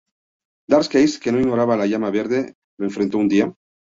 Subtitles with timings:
[0.73, 3.53] Darkseid, que no ignoraba a la Llama Verde, lo enfrentó un día.